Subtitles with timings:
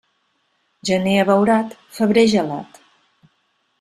[0.91, 2.81] Gener abeurat, febrer gelat.